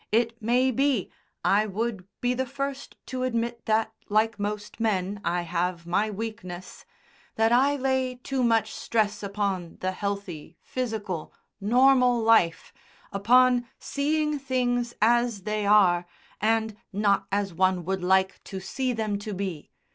It 0.11 0.41
may 0.41 0.71
be 0.71 1.11
(I 1.45 1.67
would 1.67 2.07
be 2.21 2.33
the 2.33 2.47
first 2.47 2.97
to 3.05 3.21
admit 3.21 3.65
that, 3.67 3.93
like 4.09 4.39
most 4.39 4.79
men, 4.79 5.21
I 5.23 5.43
have 5.43 5.85
my 5.85 6.09
weakness) 6.09 6.85
that 7.35 7.51
I 7.51 7.75
lay 7.75 8.15
too 8.15 8.41
much 8.43 8.73
stress 8.73 9.21
upon 9.21 9.77
the 9.79 9.91
healthy, 9.91 10.57
physical, 10.59 11.33
normal 11.59 12.19
life, 12.19 12.73
upon 13.11 13.67
seeing 13.77 14.39
things 14.39 14.95
as 15.03 15.43
they 15.43 15.67
are 15.67 16.07
and 16.41 16.75
not 16.91 17.27
as 17.31 17.53
one 17.53 17.85
would 17.85 18.03
like 18.03 18.43
to 18.45 18.59
see 18.59 18.93
them 18.93 19.19
to 19.19 19.35
be. 19.35 19.69